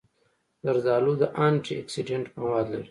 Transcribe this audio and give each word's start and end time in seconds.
زردالو 0.65 1.13
د 1.21 1.23
انټي 1.45 1.73
اکسېډنټ 1.81 2.25
مواد 2.39 2.65
لري. 2.71 2.79